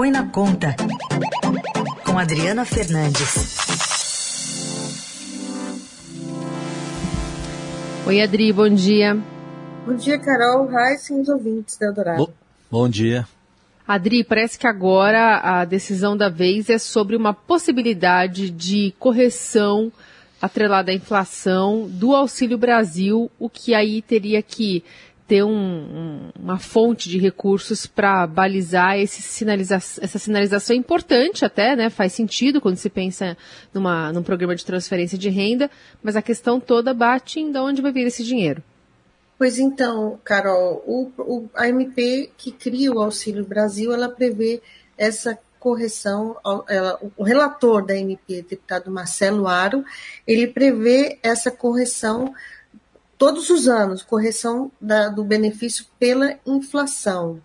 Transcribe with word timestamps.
Põe 0.00 0.10
na 0.10 0.26
Conta, 0.26 0.74
com 2.06 2.18
Adriana 2.18 2.64
Fernandes. 2.64 3.58
Oi, 8.06 8.22
Adri, 8.22 8.50
bom 8.50 8.70
dia. 8.70 9.18
Bom 9.84 9.94
dia, 9.94 10.18
Carol, 10.18 10.66
Raíssa 10.68 11.12
e 11.12 11.20
os 11.20 11.28
ouvintes 11.28 11.76
da 11.76 11.88
Eldorado. 11.88 12.16
Bom, 12.16 12.32
bom 12.70 12.88
dia. 12.88 13.28
Adri, 13.86 14.24
parece 14.24 14.58
que 14.58 14.66
agora 14.66 15.36
a 15.36 15.66
decisão 15.66 16.16
da 16.16 16.30
vez 16.30 16.70
é 16.70 16.78
sobre 16.78 17.14
uma 17.14 17.34
possibilidade 17.34 18.48
de 18.48 18.94
correção 18.98 19.92
atrelada 20.40 20.92
à 20.92 20.94
inflação 20.94 21.86
do 21.86 22.16
Auxílio 22.16 22.56
Brasil, 22.56 23.30
o 23.38 23.50
que 23.50 23.74
aí 23.74 24.00
teria 24.00 24.40
que 24.40 24.82
ter 25.30 25.44
um, 25.44 25.52
um, 25.52 26.30
uma 26.36 26.58
fonte 26.58 27.08
de 27.08 27.16
recursos 27.16 27.86
para 27.86 28.26
balizar 28.26 28.98
sinaliza 29.22 29.76
essa 29.76 30.18
sinalização 30.18 30.74
importante 30.74 31.44
até, 31.44 31.76
né? 31.76 31.88
Faz 31.88 32.14
sentido 32.14 32.60
quando 32.60 32.74
se 32.74 32.90
pensa 32.90 33.36
numa, 33.72 34.12
num 34.12 34.24
programa 34.24 34.56
de 34.56 34.66
transferência 34.66 35.16
de 35.16 35.28
renda, 35.28 35.70
mas 36.02 36.16
a 36.16 36.22
questão 36.22 36.58
toda 36.58 36.92
bate 36.92 37.38
em 37.38 37.52
de 37.52 37.58
onde 37.60 37.80
vai 37.80 37.92
vir 37.92 38.08
esse 38.08 38.24
dinheiro. 38.24 38.60
Pois 39.38 39.60
então, 39.60 40.18
Carol, 40.24 40.82
o, 40.84 41.12
o, 41.16 41.48
a 41.54 41.68
MP 41.68 42.32
que 42.36 42.50
cria 42.50 42.90
o 42.92 42.98
Auxílio 42.98 43.46
Brasil, 43.46 43.92
ela 43.92 44.08
prevê 44.08 44.60
essa 44.98 45.38
correção, 45.60 46.36
ela, 46.68 46.98
o 47.16 47.22
relator 47.22 47.86
da 47.86 47.96
MP, 47.96 48.42
deputado 48.42 48.90
Marcelo 48.90 49.46
Aro, 49.46 49.84
ele 50.26 50.48
prevê 50.48 51.20
essa 51.22 51.52
correção 51.52 52.34
todos 53.20 53.50
os 53.50 53.68
anos, 53.68 54.02
correção 54.02 54.72
da, 54.80 55.10
do 55.10 55.22
benefício 55.22 55.84
pela 55.98 56.40
inflação. 56.46 57.42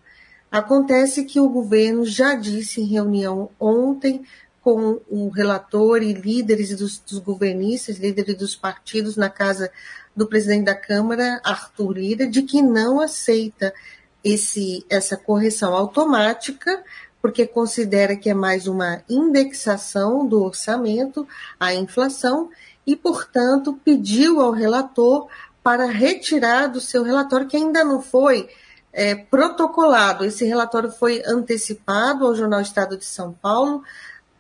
Acontece 0.50 1.26
que 1.26 1.38
o 1.38 1.50
governo 1.50 2.06
já 2.06 2.34
disse 2.34 2.80
em 2.80 2.86
reunião 2.86 3.50
ontem 3.60 4.24
com 4.62 5.02
o 5.10 5.28
relator 5.28 6.02
e 6.02 6.14
líderes 6.14 6.74
dos, 6.78 6.98
dos 7.00 7.20
governistas, 7.20 7.98
líderes 7.98 8.38
dos 8.38 8.56
partidos 8.56 9.18
na 9.18 9.30
casa 9.30 9.70
do 10.16 10.26
presidente 10.26 10.64
da 10.64 10.76
Câmara, 10.76 11.42
Arthur 11.44 11.92
Lira, 11.92 12.26
de 12.26 12.44
que 12.44 12.62
não 12.62 13.02
aceita 13.02 13.74
esse, 14.24 14.86
essa 14.90 15.18
correção 15.18 15.74
automática, 15.74 16.82
porque 17.22 17.46
considera 17.46 18.16
que 18.16 18.30
é 18.30 18.34
mais 18.34 18.66
uma 18.66 19.04
indexação 19.10 20.26
do 20.26 20.42
orçamento 20.42 21.28
à 21.60 21.74
inflação 21.74 22.50
e, 22.88 22.96
portanto, 22.96 23.78
pediu 23.84 24.40
ao 24.40 24.52
relator 24.52 25.28
para 25.66 25.88
retirar 25.88 26.68
do 26.68 26.80
seu 26.80 27.02
relatório, 27.02 27.48
que 27.48 27.58
ainda 27.58 27.84
não 27.84 28.00
foi 28.00 28.48
é, 28.94 29.16
protocolado. 29.16 30.24
Esse 30.24 30.46
relatório 30.46 30.92
foi 30.92 31.24
antecipado 31.26 32.24
ao 32.24 32.36
Jornal 32.36 32.62
Estado 32.62 32.96
de 32.96 33.04
São 33.04 33.34
Paulo, 33.34 33.84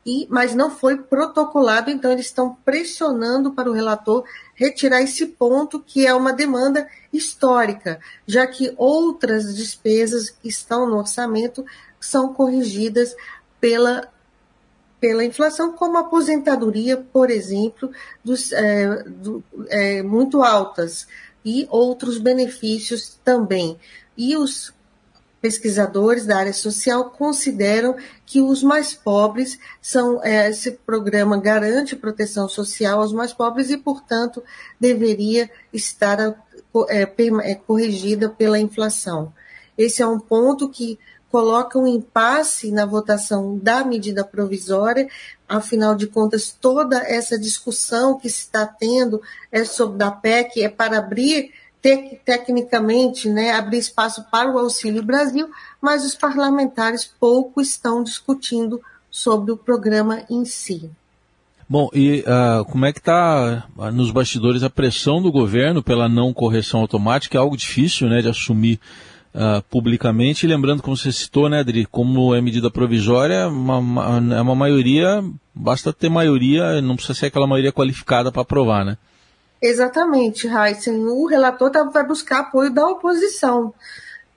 e, 0.05 0.27
mas 0.29 0.53
não 0.53 0.69
foi 0.69 0.99
protocolado, 0.99 1.89
então 1.89 2.11
eles 2.11 2.27
estão 2.27 2.55
pressionando 2.63 3.53
para 3.53 3.67
o 3.67 3.73
relator 3.73 4.23
retirar 4.53 5.01
esse 5.01 5.25
ponto, 5.25 5.79
que 5.79 6.05
é 6.05 6.13
uma 6.13 6.31
demanda 6.31 6.87
histórica, 7.11 7.99
já 8.27 8.45
que 8.45 8.75
outras 8.77 9.55
despesas 9.55 10.29
que 10.29 10.47
estão 10.47 10.87
no 10.87 10.97
orçamento 10.97 11.65
são 11.99 12.35
corrigidas 12.35 13.15
pela 13.59 14.07
pela 15.05 15.23
inflação, 15.23 15.71
como 15.71 15.97
a 15.97 16.01
aposentadoria, 16.01 16.97
por 16.97 17.29
exemplo, 17.29 17.91
dos, 18.23 18.51
é, 18.51 19.03
do, 19.03 19.43
é, 19.69 20.01
muito 20.01 20.41
altas, 20.41 21.07
e 21.45 21.67
outros 21.69 22.17
benefícios 22.17 23.19
também. 23.23 23.77
E 24.17 24.35
os 24.35 24.73
pesquisadores 25.39 26.25
da 26.25 26.37
área 26.37 26.53
social 26.53 27.11
consideram 27.11 27.95
que 28.25 28.41
os 28.41 28.63
mais 28.63 28.95
pobres 28.95 29.59
são 29.79 30.19
é, 30.23 30.49
esse 30.49 30.71
programa 30.71 31.39
garante 31.39 31.95
proteção 31.95 32.49
social 32.49 32.99
aos 32.99 33.13
mais 33.13 33.31
pobres 33.31 33.69
e 33.69 33.77
portanto 33.77 34.41
deveria 34.79 35.51
estar 35.71 36.17
é, 36.89 37.55
corrigida 37.67 38.27
pela 38.27 38.57
inflação. 38.57 39.31
Esse 39.77 40.01
é 40.01 40.07
um 40.07 40.19
ponto 40.19 40.67
que 40.67 40.97
coloca 41.35 41.77
um 41.77 41.85
impasse 41.85 42.71
na 42.71 42.85
votação 42.85 43.59
da 43.61 43.83
medida 43.83 44.23
provisória. 44.23 45.09
Afinal 45.49 45.93
de 45.93 46.07
contas, 46.07 46.57
toda 46.61 46.97
essa 46.99 47.37
discussão 47.37 48.17
que 48.17 48.29
se 48.29 48.43
está 48.43 48.65
tendo 48.65 49.21
é 49.51 49.65
sobre 49.65 49.97
da 49.97 50.09
PEC 50.09 50.63
é 50.63 50.69
para 50.69 50.99
abrir 50.99 51.51
te, 51.81 52.17
tecnicamente, 52.23 53.27
né, 53.27 53.51
abrir 53.51 53.79
espaço 53.79 54.25
para 54.31 54.49
o 54.49 54.57
Auxílio 54.57 55.03
Brasil, 55.03 55.49
mas 55.81 56.05
os 56.05 56.15
parlamentares 56.15 57.03
pouco 57.19 57.59
estão 57.59 58.01
discutindo 58.01 58.81
sobre 59.11 59.51
o 59.51 59.57
programa 59.57 60.21
em 60.29 60.45
si. 60.45 60.89
Bom, 61.67 61.89
e 61.93 62.21
uh, 62.21 62.63
como 62.63 62.85
é 62.85 62.93
que 62.93 62.99
está 62.99 63.67
uh, 63.75 63.91
nos 63.91 64.09
bastidores 64.09 64.63
a 64.63 64.69
pressão 64.69 65.21
do 65.21 65.33
governo 65.33 65.83
pela 65.83 66.07
não 66.07 66.33
correção 66.33 66.79
automática? 66.79 67.37
É 67.37 67.41
algo 67.41 67.57
difícil 67.57 68.07
né, 68.07 68.21
de 68.21 68.29
assumir 68.29 68.79
uh, 69.35 69.61
publicamente. 69.69 70.47
Lembrando, 70.47 70.81
como 70.81 70.95
você 70.95 71.11
citou, 71.11 71.49
né, 71.49 71.59
Adri, 71.59 71.85
como 71.85 72.33
é 72.33 72.41
medida 72.41 72.71
provisória, 72.71 73.47
uma, 73.47 73.77
uma, 73.77 74.35
é 74.35 74.41
uma 74.41 74.55
maioria, 74.55 75.23
basta 75.53 75.91
ter 75.91 76.09
maioria, 76.09 76.81
não 76.81 76.95
precisa 76.95 77.19
ser 77.19 77.25
aquela 77.27 77.45
maioria 77.45 77.71
qualificada 77.71 78.31
para 78.31 78.41
aprovar, 78.41 78.85
né? 78.85 78.97
Exatamente, 79.61 80.47
Heisen. 80.47 81.05
O 81.05 81.27
relator 81.27 81.69
tá, 81.71 81.83
vai 81.83 82.05
buscar 82.05 82.39
apoio 82.39 82.71
da 82.71 82.87
oposição 82.87 83.73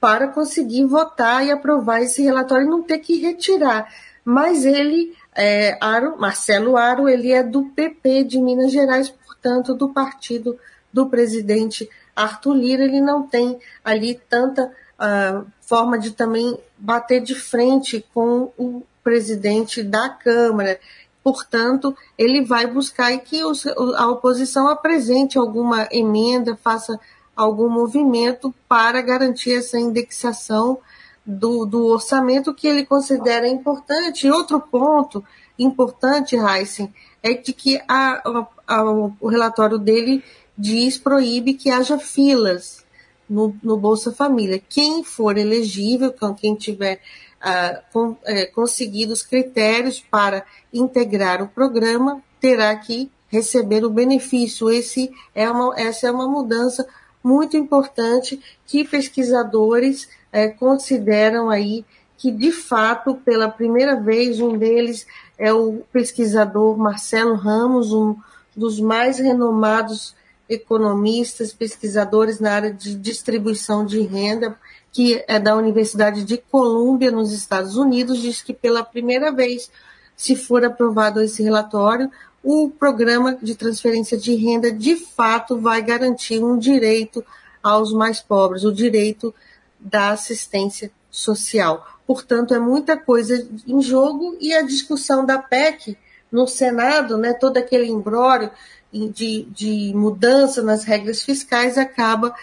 para 0.01 0.29
conseguir 0.29 0.85
votar 0.85 1.45
e 1.45 1.51
aprovar 1.51 2.03
esse 2.03 2.23
relatório 2.23 2.67
e 2.67 2.71
não 2.71 2.83
ter 2.83 2.99
que 2.99 3.21
retirar. 3.21 3.93
Mas 4.25 4.65
ele, 4.65 5.13
é, 5.35 5.77
Aro, 5.81 6.19
Marcelo 6.19 6.77
Aro, 6.77 7.09
ele 7.09 7.33
é 7.33 7.43
do 7.43 7.65
PP 7.65 8.25
de 8.25 8.41
Minas 8.41 8.73
Gerais, 8.73 9.09
portanto, 9.09 9.75
do 9.75 9.89
partido 9.89 10.59
do 10.93 11.07
presidente 11.07 11.89
Arthur 12.15 12.55
Lira, 12.55 12.85
ele 12.85 13.01
não 13.01 13.27
tem 13.27 13.59
ali 13.85 14.21
tanta 14.29 14.73
uh, 14.99 15.47
forma 15.61 15.99
de 15.99 16.11
também 16.11 16.59
bater 16.77 17.21
de 17.23 17.35
frente 17.35 18.05
com 18.13 18.53
o 18.59 18.83
presidente 19.03 19.83
da 19.83 20.09
Câmara. 20.09 20.79
Portanto, 21.23 21.97
ele 22.17 22.45
vai 22.45 22.67
buscar 22.67 23.17
que 23.19 23.45
os, 23.45 23.67
a 23.67 24.09
oposição 24.09 24.69
apresente 24.69 25.39
alguma 25.39 25.89
emenda, 25.91 26.57
faça 26.57 26.99
algum 27.37 27.69
movimento 27.69 28.55
para 28.69 29.01
garantir 29.01 29.55
essa 29.55 29.79
indexação 29.79 30.79
do, 31.25 31.67
do 31.67 31.87
orçamento 31.87 32.55
que 32.55 32.67
ele 32.67 32.85
considera 32.85 33.47
importante. 33.47 34.31
Outro 34.31 34.61
ponto 34.61 35.25
importante, 35.59 36.37
Heisen, 36.37 36.93
é 37.23 37.35
de 37.35 37.53
que 37.53 37.81
a, 37.87 38.23
a, 38.25 38.47
a, 38.67 38.83
o 39.21 39.29
relatório 39.29 39.79
dele 39.79 40.25
diz, 40.57 40.99
proíbe 40.99 41.55
que 41.55 41.71
haja 41.71 41.99
filas 41.99 42.85
no, 43.29 43.55
no 43.63 43.77
Bolsa 43.77 44.13
Família. 44.13 44.63
Quem 44.69 45.05
for 45.05 45.37
elegível, 45.37 46.15
quem 46.37 46.55
tiver 46.55 47.01
ah, 47.41 47.83
com, 47.93 48.17
é, 48.25 48.47
conseguido 48.47 49.13
os 49.13 49.23
critérios 49.23 50.01
para 50.01 50.45
integrar 50.73 51.43
o 51.43 51.49
programa, 51.49 52.23
terá 52.41 52.75
que 52.77 53.11
receber 53.29 53.85
o 53.85 53.91
benefício. 53.91 54.71
Esse 54.71 55.11
é 55.35 55.51
uma, 55.51 55.79
essa 55.79 56.09
é 56.09 56.11
uma 56.11 56.29
mudança 56.29 56.87
muito 57.23 57.57
importante 57.57 58.41
que 58.67 58.85
pesquisadores 58.85 60.09
é, 60.33 60.49
consideram 60.49 61.51
aí 61.51 61.85
que, 62.17 62.33
de 62.33 62.51
fato, 62.51 63.15
pela 63.15 63.49
primeira 63.49 63.95
vez, 64.01 64.41
um 64.41 64.59
deles 64.59 65.07
é 65.39 65.53
o 65.53 65.83
pesquisador 65.93 66.77
Marcelo 66.77 67.37
Ramos, 67.37 67.93
um 67.93 68.17
dos 68.57 68.81
mais 68.81 69.21
renomados 69.21 70.17
economistas, 70.49 71.53
pesquisadores 71.53 72.41
na 72.41 72.53
área 72.53 72.73
de 72.73 72.95
distribuição 72.95 73.85
de 73.85 74.01
renda, 74.01 74.59
que 74.91 75.23
é 75.29 75.39
da 75.39 75.55
Universidade 75.55 76.25
de 76.25 76.39
Colômbia, 76.39 77.11
nos 77.11 77.33
Estados 77.33 77.77
Unidos, 77.77 78.21
diz 78.21 78.41
que 78.41 78.55
pela 78.55 78.83
primeira 78.83 79.31
vez, 79.31 79.71
se 80.17 80.35
for 80.35 80.65
aprovado 80.65 81.21
esse 81.21 81.43
relatório, 81.43 82.11
o 82.43 82.71
programa 82.71 83.37
de 83.43 83.55
transferência 83.55 84.17
de 84.17 84.35
renda 84.35 84.73
de 84.73 84.97
fato 84.97 85.59
vai 85.59 85.83
garantir 85.83 86.43
um 86.43 86.57
direito 86.57 87.25
aos 87.63 87.93
mais 87.93 88.21
pobres, 88.21 88.65
o 88.65 88.73
direito 88.73 89.35
da 89.79 90.11
assistência 90.11 90.91
social. 91.11 91.87
Portanto, 92.07 92.55
é 92.55 92.59
muita 92.59 92.97
coisa 92.97 93.47
em 93.67 93.83
jogo 93.83 94.37
e 94.41 94.55
a 94.55 94.63
discussão 94.63 95.27
da 95.27 95.39
PEC 95.39 95.97
no 96.31 96.47
Senado, 96.47 97.17
né, 97.17 97.33
todo 97.33 97.57
aquele 97.57 97.87
imbróglio 97.87 98.51
de, 98.93 99.47
de 99.51 99.93
mudança 99.95 100.63
nas 100.63 100.85
regras 100.85 101.23
fiscais 101.23 101.77
acaba 101.77 102.35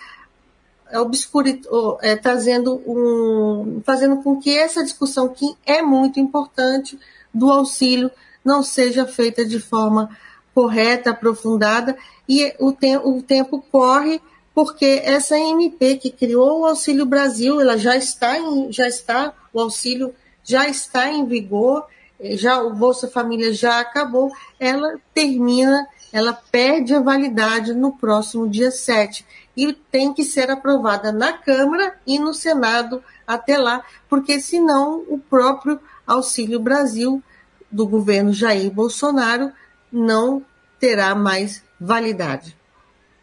obscurito, 0.93 1.97
é, 2.01 2.15
trazendo 2.15 2.81
um, 2.85 3.81
fazendo 3.83 4.21
com 4.21 4.39
que 4.39 4.55
essa 4.55 4.83
discussão 4.83 5.27
que 5.29 5.55
é 5.65 5.81
muito 5.81 6.19
importante 6.19 6.97
do 7.33 7.51
auxílio 7.51 8.11
não 8.43 8.61
seja 8.61 9.05
feita 9.05 9.43
de 9.43 9.59
forma 9.59 10.15
correta, 10.53 11.09
aprofundada 11.09 11.97
e 12.29 12.53
o, 12.59 12.71
te, 12.71 12.95
o 12.97 13.21
tempo 13.21 13.63
corre 13.71 14.21
porque 14.53 15.01
essa 15.03 15.37
MP 15.37 15.97
que 15.97 16.09
criou 16.09 16.61
o 16.61 16.65
Auxílio 16.65 17.05
Brasil, 17.05 17.59
ela 17.59 17.77
já 17.77 17.97
está 17.97 18.39
em, 18.39 18.71
já 18.71 18.87
está 18.87 19.33
o 19.53 19.59
auxílio 19.59 20.15
já 20.43 20.69
está 20.69 21.09
em 21.09 21.25
vigor, 21.25 21.85
já 22.21 22.61
o 22.61 22.73
Bolsa 22.73 23.07
Família 23.07 23.51
já 23.51 23.79
acabou, 23.79 24.31
ela 24.59 24.95
termina, 25.13 25.87
ela 26.15 26.31
perde 26.31 26.93
a 26.93 27.01
validade 27.01 27.73
no 27.73 27.91
próximo 27.91 28.47
dia 28.47 28.71
7 28.71 29.25
e 29.53 29.73
tem 29.73 30.13
que 30.13 30.23
ser 30.23 30.49
aprovada 30.49 31.11
na 31.11 31.33
Câmara 31.33 31.97
e 32.07 32.17
no 32.17 32.33
Senado 32.33 33.03
até 33.27 33.57
lá, 33.57 33.83
porque 34.07 34.39
senão 34.39 35.03
o 35.09 35.19
próprio 35.19 35.77
Auxílio 36.07 36.57
Brasil 36.57 37.21
do 37.69 37.85
governo 37.85 38.31
Jair 38.31 38.71
Bolsonaro 38.71 39.51
não 39.91 40.41
terá 40.79 41.13
mais 41.13 41.61
validade. 41.77 42.55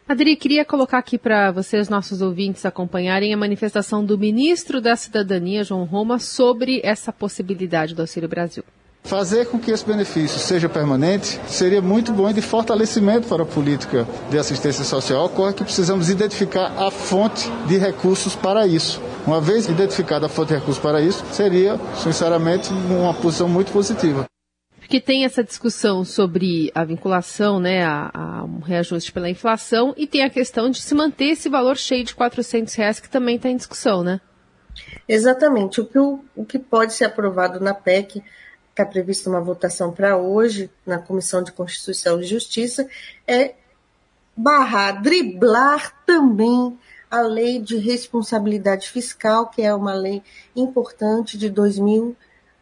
Adri, 0.07 0.35
queria 0.35 0.63
colocar 0.63 0.99
aqui 0.99 1.17
para 1.17 1.51
vocês, 1.51 1.89
nossos 1.89 2.21
ouvintes, 2.21 2.63
acompanharem 2.63 3.33
a 3.33 3.37
manifestação 3.37 4.05
do 4.05 4.19
ministro 4.19 4.79
da 4.79 4.95
Cidadania, 4.95 5.63
João 5.63 5.83
Roma, 5.83 6.19
sobre 6.19 6.79
essa 6.83 7.11
possibilidade 7.11 7.95
do 7.95 8.01
Auxílio 8.01 8.29
Brasil. 8.29 8.63
Fazer 9.03 9.45
com 9.47 9.59
que 9.59 9.69
esse 9.69 9.85
benefício 9.85 10.39
seja 10.39 10.69
permanente 10.69 11.39
seria 11.47 11.81
muito 11.81 12.13
bom 12.13 12.29
e 12.29 12.33
de 12.33 12.41
fortalecimento 12.41 13.27
para 13.27 13.43
a 13.43 13.45
política 13.45 14.07
de 14.29 14.37
assistência 14.37 14.83
social. 14.83 15.25
Ocorre 15.25 15.53
que 15.53 15.63
precisamos 15.63 16.09
identificar 16.09 16.71
a 16.77 16.89
fonte 16.89 17.49
de 17.67 17.77
recursos 17.77 18.35
para 18.35 18.65
isso. 18.65 19.01
Uma 19.27 19.41
vez 19.41 19.67
identificada 19.67 20.25
a 20.25 20.29
fonte 20.29 20.49
de 20.49 20.55
recursos 20.55 20.81
para 20.81 21.01
isso, 21.01 21.23
seria, 21.31 21.77
sinceramente, 22.01 22.71
uma 22.71 23.13
posição 23.13 23.47
muito 23.47 23.71
positiva 23.71 24.25
porque 24.93 24.99
tem 24.99 25.25
essa 25.25 25.43
discussão 25.43 26.03
sobre 26.03 26.69
a 26.75 26.83
vinculação, 26.83 27.59
né, 27.59 27.83
a, 27.83 28.11
a, 28.13 28.43
um 28.43 28.59
reajuste 28.59 29.11
pela 29.11 29.27
inflação 29.27 29.91
e 29.97 30.05
tem 30.05 30.23
a 30.23 30.29
questão 30.29 30.69
de 30.69 30.79
se 30.79 30.93
manter 30.93 31.29
esse 31.29 31.49
valor 31.49 31.77
cheio 31.77 32.03
de 32.03 32.13
400 32.13 32.71
reais 32.75 32.99
que 32.99 33.09
também 33.09 33.37
está 33.37 33.49
em 33.49 33.55
discussão, 33.55 34.03
né? 34.03 34.21
Exatamente. 35.07 35.81
O 35.81 35.85
que, 35.85 35.97
o, 35.97 36.19
o 36.35 36.45
que 36.45 36.59
pode 36.59 36.93
ser 36.93 37.05
aprovado 37.05 37.59
na 37.59 37.73
PEC, 37.73 38.21
está 38.73 38.85
prevista 38.85 39.29
uma 39.29 39.39
votação 39.39 39.91
para 39.91 40.17
hoje 40.17 40.69
na 40.85 40.97
Comissão 40.97 41.43
de 41.43 41.51
Constituição 41.51 42.19
e 42.19 42.23
Justiça, 42.23 42.89
é 43.27 43.53
barrar, 44.35 44.99
driblar 45.01 46.03
também 46.05 46.77
a 47.09 47.21
lei 47.21 47.59
de 47.59 47.77
responsabilidade 47.77 48.89
fiscal, 48.89 49.47
que 49.47 49.61
é 49.61 49.73
uma 49.73 49.93
lei 49.93 50.23
importante 50.55 51.37
de 51.37 51.49
2000 51.49 52.17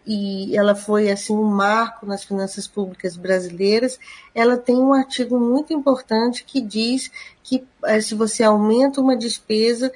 e 0.06 0.58
ela 0.58 0.76
foi 0.76 1.10
assim 1.10 1.34
um 1.34 1.46
marco 1.46 2.06
nas 2.06 2.24
finanças 2.24 2.68
públicas 2.68 3.16
brasileiras. 3.16 3.98
Ela 4.36 4.58
tem 4.58 4.76
um 4.76 4.94
artigo 4.94 5.40
muito 5.40 5.72
importante 5.72 6.44
que 6.44 6.60
diz 6.60 7.10
que 7.44 7.66
eh, 7.86 8.02
se 8.02 8.16
você 8.16 8.44
aumenta 8.44 9.00
uma 9.00 9.16
despesa 9.16 9.92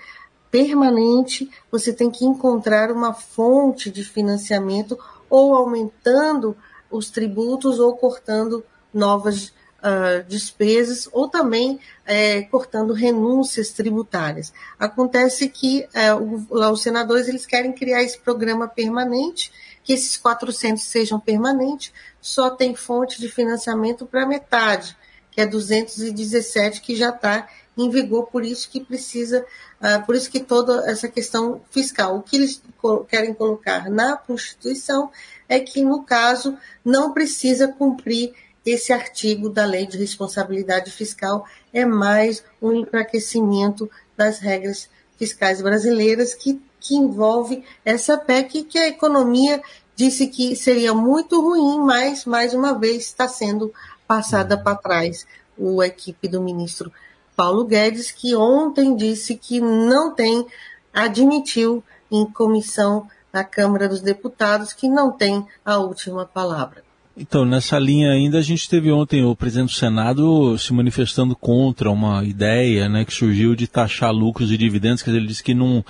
permanente, 0.49 1.49
você 1.69 1.91
tem 1.91 2.09
que 2.09 2.23
encontrar 2.23 2.91
uma 2.91 3.13
fonte 3.13 3.89
de 3.89 4.05
financiamento 4.05 4.97
ou 5.35 5.53
aumentando 5.53 6.55
os 6.89 7.09
tributos 7.09 7.77
ou 7.77 7.97
cortando 7.97 8.63
novas 8.93 9.47
uh, 9.49 10.23
despesas 10.29 11.09
ou 11.11 11.27
também 11.27 11.77
é, 12.05 12.43
cortando 12.43 12.93
renúncias 12.93 13.71
tributárias. 13.71 14.53
Acontece 14.79 15.49
que 15.49 15.89
uh, 15.93 16.47
o, 16.49 16.71
os 16.71 16.81
senadores 16.81 17.27
eles 17.27 17.45
querem 17.45 17.73
criar 17.73 18.01
esse 18.01 18.17
programa 18.17 18.65
permanente 18.65 19.51
que 19.83 19.91
esses 19.91 20.15
400 20.15 20.81
sejam 20.81 21.19
permanentes, 21.19 21.91
só 22.21 22.49
tem 22.49 22.73
fonte 22.73 23.19
de 23.19 23.27
financiamento 23.27 24.05
para 24.05 24.25
metade, 24.25 24.97
que 25.29 25.41
é 25.41 25.45
217 25.45 26.81
que 26.81 26.95
já 26.95 27.09
está 27.09 27.47
em 27.77 27.89
vigor, 27.89 28.27
por 28.27 28.43
isso 28.43 28.69
que 28.69 28.79
precisa, 28.79 29.45
uh, 29.81 30.05
por 30.05 30.15
isso 30.15 30.29
que 30.29 30.39
toda 30.39 30.89
essa 30.89 31.07
questão 31.07 31.61
fiscal, 31.69 32.17
o 32.17 32.21
que 32.21 32.37
eles 32.37 32.61
querem 33.07 33.33
colocar 33.33 33.89
na 33.89 34.15
Constituição 34.15 35.11
é 35.47 35.59
que, 35.59 35.83
no 35.83 36.03
caso, 36.03 36.57
não 36.83 37.13
precisa 37.13 37.67
cumprir 37.67 38.33
esse 38.65 38.91
artigo 38.91 39.49
da 39.49 39.65
Lei 39.65 39.85
de 39.85 39.97
Responsabilidade 39.97 40.89
Fiscal, 40.89 41.45
é 41.71 41.85
mais 41.85 42.43
um 42.61 42.73
enfraquecimento 42.73 43.89
das 44.17 44.39
regras 44.39 44.89
fiscais 45.17 45.61
brasileiras 45.61 46.33
que 46.33 46.61
que 46.87 46.95
envolve 46.95 47.63
essa 47.83 48.17
PEC 48.17 48.63
que 48.63 48.77
a 48.77 48.87
economia 48.87 49.61
disse 49.95 50.27
que 50.27 50.55
seria 50.55 50.93
muito 50.93 51.41
ruim, 51.41 51.79
mas 51.79 52.25
mais 52.25 52.53
uma 52.53 52.77
vez 52.77 53.03
está 53.03 53.27
sendo 53.27 53.73
passada 54.07 54.57
para 54.57 54.77
trás. 54.77 55.25
O 55.57 55.81
equipe 55.81 56.27
do 56.27 56.41
ministro 56.41 56.91
Paulo 57.35 57.65
Guedes, 57.65 58.11
que 58.11 58.35
ontem 58.35 58.95
disse 58.95 59.35
que 59.35 59.59
não 59.59 60.13
tem, 60.13 60.45
admitiu 60.93 61.83
em 62.11 62.25
comissão 62.25 63.07
na 63.33 63.43
Câmara 63.43 63.89
dos 63.89 64.01
Deputados 64.01 64.71
que 64.71 64.87
não 64.87 65.11
tem 65.11 65.45
a 65.65 65.77
última 65.77 66.25
palavra. 66.25 66.83
Então, 67.17 67.45
nessa 67.45 67.79
linha 67.79 68.11
ainda, 68.11 68.39
a 68.39 68.41
gente 68.41 68.67
teve 68.69 68.91
ontem 68.91 69.23
o 69.23 69.35
presidente 69.35 69.71
do 69.71 69.77
Senado 69.77 70.57
se 70.57 70.73
manifestando 70.73 71.35
contra 71.35 71.89
uma 71.89 72.23
ideia 72.25 72.89
né, 72.89 73.05
que 73.05 73.13
surgiu 73.13 73.55
de 73.55 73.67
taxar 73.67 74.11
lucros 74.11 74.51
e 74.51 74.57
dividendos, 74.57 75.01
quer 75.01 75.11
dizer, 75.11 75.19
ele 75.19 75.27
disse 75.27 75.43
que 75.43 75.53
não 75.53 75.83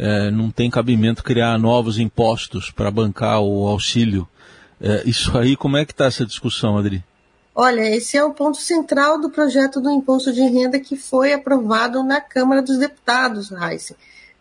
é, 0.00 0.30
não 0.30 0.50
tem 0.50 0.70
cabimento 0.70 1.22
criar 1.22 1.58
novos 1.58 1.98
impostos 1.98 2.70
para 2.70 2.90
bancar 2.90 3.40
o 3.40 3.68
auxílio. 3.68 4.26
É, 4.80 5.02
isso 5.04 5.36
aí, 5.36 5.56
como 5.56 5.76
é 5.76 5.84
que 5.84 5.92
está 5.92 6.06
essa 6.06 6.24
discussão, 6.24 6.78
Adri? 6.78 7.04
Olha, 7.54 7.80
esse 7.94 8.16
é 8.16 8.24
o 8.24 8.32
ponto 8.32 8.58
central 8.58 9.20
do 9.20 9.28
projeto 9.28 9.80
do 9.80 9.90
imposto 9.90 10.32
de 10.32 10.42
renda 10.42 10.78
que 10.78 10.96
foi 10.96 11.32
aprovado 11.32 12.02
na 12.02 12.20
Câmara 12.20 12.62
dos 12.62 12.78
Deputados, 12.78 13.50
Raíssa, 13.50 13.96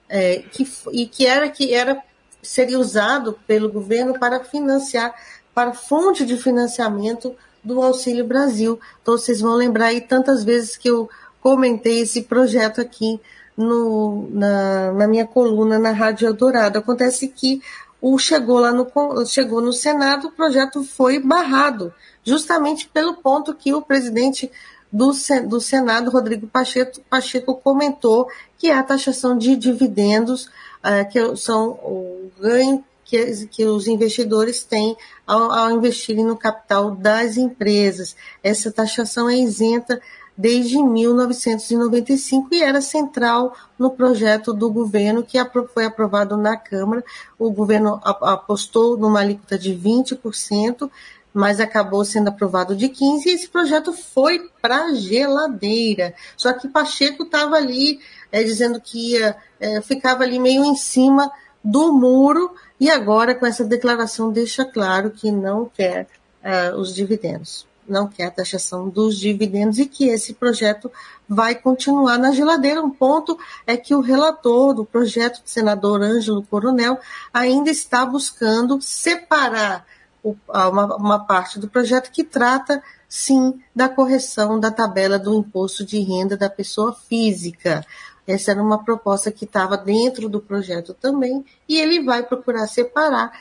é, 0.08 0.44
que, 0.52 0.68
e 0.92 1.08
que 1.08 1.26
era 1.26 1.50
que 1.50 1.74
era 1.74 2.02
seria 2.42 2.80
usado 2.80 3.38
pelo 3.46 3.72
governo 3.72 4.18
para 4.18 4.44
financiar, 4.44 5.14
para 5.54 5.74
fonte 5.74 6.26
de 6.26 6.38
financiamento 6.38 7.36
do 7.64 7.82
Auxílio 7.82 8.26
Brasil. 8.26 8.80
Então 9.02 9.18
vocês 9.18 9.42
vão 9.42 9.56
lembrar 9.56 9.88
aí 9.88 10.02
tantas 10.02 10.44
vezes 10.44 10.78
que 10.78 10.90
eu 10.90 11.10
comentei 11.42 12.02
esse 12.02 12.24
projeto 12.24 12.80
aqui 12.80 13.20
no, 13.58 14.30
na, 14.32 14.94
na, 14.94 15.08
minha 15.08 15.28
coluna 15.28 15.78
na 15.78 15.92
Rádio 15.92 16.28
Eldorado. 16.28 16.80
Acontece 16.80 17.28
que 17.28 17.62
o 18.02 18.18
chegou 18.18 18.60
lá 18.60 18.72
no, 18.72 18.88
chegou 19.26 19.62
no 19.62 19.74
Senado, 19.74 20.28
o 20.28 20.32
projeto 20.32 20.84
foi 20.84 21.20
barrado, 21.20 21.94
justamente 22.24 22.88
pelo 22.88 23.16
ponto 23.16 23.54
que 23.54 23.74
o 23.74 23.82
presidente 23.82 24.52
do, 24.92 25.12
do 25.48 25.62
Senado, 25.62 26.10
Rodrigo 26.10 26.48
Pacheco, 26.48 27.02
Pacheco, 27.10 27.56
comentou, 27.56 28.28
que 28.58 28.70
é 28.70 28.78
a 28.78 28.84
taxação 28.84 29.38
de 29.38 29.56
dividendos, 29.56 30.50
é, 30.84 31.04
que 31.04 31.36
são 31.36 31.72
o 31.72 32.32
ganho 32.40 32.84
que, 33.04 33.48
que 33.48 33.66
os 33.66 33.88
investidores 33.88 34.64
têm 34.64 34.96
ao, 35.26 35.52
ao 35.52 35.72
investirem 35.72 36.24
no 36.24 36.38
capital 36.38 36.92
das 36.92 37.38
empresas. 37.38 38.16
Essa 38.44 38.72
taxação 38.72 39.30
é 39.30 39.36
isenta 39.36 40.00
desde 40.40 40.82
1995 40.82 42.48
e 42.54 42.64
era 42.64 42.80
central 42.80 43.54
no 43.78 43.92
projeto 43.92 44.54
do 44.54 44.72
governo 44.72 45.22
que 45.22 45.38
foi 45.74 45.84
aprovado 45.84 46.38
na 46.38 46.56
Câmara. 46.56 47.04
O 47.38 47.52
governo 47.52 48.00
apostou 48.06 48.96
numa 48.96 49.20
alíquota 49.20 49.60
de 49.60 49.76
20%, 49.76 50.90
mas 51.34 51.60
acabou 51.60 52.06
sendo 52.06 52.30
aprovado 52.30 52.74
de 52.74 52.88
15% 52.88 53.26
e 53.26 53.30
esse 53.32 53.50
projeto 53.50 53.92
foi 53.92 54.50
para 54.62 54.94
geladeira. 54.94 56.16
Só 56.38 56.54
que 56.54 56.70
Pacheco 56.70 57.24
estava 57.24 57.58
ali 57.58 58.00
é, 58.32 58.42
dizendo 58.42 58.80
que 58.80 59.16
ia, 59.16 59.36
é, 59.60 59.82
ficava 59.82 60.24
ali 60.24 60.40
meio 60.40 60.64
em 60.64 60.76
cima 60.78 61.30
do 61.62 61.92
muro 61.92 62.56
e 62.80 62.90
agora 62.90 63.36
com 63.36 63.46
essa 63.46 63.66
declaração 63.66 64.32
deixa 64.32 64.64
claro 64.64 65.12
que 65.12 65.34
não 65.34 65.66
quer 65.66 66.08
uh, 66.42 66.80
os 66.80 66.96
dividendos 66.96 67.68
não 67.90 68.08
quer 68.08 68.26
a 68.26 68.32
taxação 68.32 68.90
dos 68.90 69.18
dividendos 69.18 69.80
e 69.80 69.86
que 69.86 70.08
esse 70.08 70.34
projeto 70.34 70.92
vai 71.28 71.56
continuar 71.56 72.18
na 72.18 72.32
geladeira. 72.32 72.82
Um 72.82 72.90
ponto 72.90 73.38
é 73.66 73.76
que 73.76 73.94
o 73.94 74.02
relator 74.02 74.74
do 74.74 74.86
projeto, 74.86 75.38
o 75.38 75.42
senador 75.46 76.02
Ângelo 76.02 76.44
Coronel, 76.44 77.00
ainda 77.34 77.70
está 77.70 78.06
buscando 78.06 78.82
separar 78.82 79.86
uma, 80.24 80.96
uma 80.96 81.20
parte 81.20 81.60
do 81.60 81.68
projeto 81.68 82.12
que 82.12 82.24
trata, 82.24 82.84
sim, 83.08 83.62
da 83.76 83.88
correção 83.88 84.60
da 84.60 84.72
tabela 84.72 85.18
do 85.18 85.34
imposto 85.34 85.86
de 85.86 86.00
renda 86.00 86.36
da 86.36 86.50
pessoa 86.50 86.94
física. 86.94 87.86
Essa 88.28 88.52
era 88.52 88.62
uma 88.62 88.84
proposta 88.84 89.32
que 89.32 89.46
estava 89.46 89.76
dentro 89.76 90.30
do 90.30 90.40
projeto 90.40 90.94
também, 90.94 91.44
e 91.68 91.80
ele 91.80 92.04
vai 92.04 92.22
procurar 92.22 92.68
separar. 92.68 93.32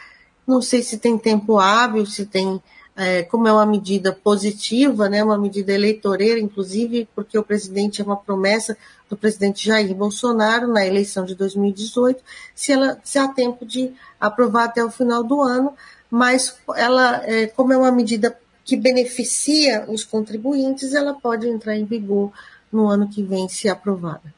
Não 0.46 0.62
sei 0.62 0.82
se 0.82 0.96
tem 0.96 1.18
tempo 1.18 1.58
hábil, 1.58 2.06
se 2.06 2.24
tem 2.24 2.62
é, 2.98 3.22
como 3.22 3.46
é 3.46 3.52
uma 3.52 3.64
medida 3.64 4.12
positiva, 4.12 5.08
né, 5.08 5.22
uma 5.22 5.38
medida 5.38 5.72
eleitoreira, 5.72 6.40
inclusive 6.40 7.08
porque 7.14 7.38
o 7.38 7.44
presidente 7.44 8.02
é 8.02 8.04
uma 8.04 8.16
promessa 8.16 8.76
do 9.08 9.16
presidente 9.16 9.64
Jair 9.64 9.94
Bolsonaro 9.94 10.66
na 10.66 10.84
eleição 10.84 11.24
de 11.24 11.36
2018, 11.36 12.20
se, 12.56 12.72
ela, 12.72 12.98
se 13.04 13.16
há 13.16 13.28
tempo 13.28 13.64
de 13.64 13.92
aprovar 14.20 14.64
até 14.64 14.84
o 14.84 14.90
final 14.90 15.22
do 15.22 15.40
ano, 15.40 15.72
mas 16.10 16.56
ela, 16.74 17.22
é, 17.24 17.46
como 17.46 17.72
é 17.72 17.76
uma 17.76 17.92
medida 17.92 18.36
que 18.64 18.76
beneficia 18.76 19.86
os 19.88 20.02
contribuintes, 20.02 20.92
ela 20.92 21.14
pode 21.14 21.48
entrar 21.48 21.76
em 21.76 21.84
vigor 21.84 22.32
no 22.72 22.88
ano 22.88 23.08
que 23.08 23.22
vem, 23.22 23.48
se 23.48 23.68
aprovada. 23.68 24.34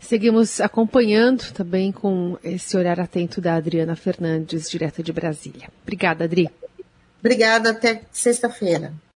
Seguimos 0.00 0.62
acompanhando 0.62 1.52
também 1.52 1.92
com 1.92 2.38
esse 2.42 2.74
olhar 2.74 2.98
atento 2.98 3.40
da 3.40 3.54
Adriana 3.54 3.94
Fernandes, 3.94 4.68
direto 4.68 5.02
de 5.02 5.12
Brasília. 5.12 5.68
Obrigada, 5.82 6.24
Adri. 6.24 6.50
Obrigada, 7.22 7.70
até 7.70 8.02
sexta-feira. 8.10 8.92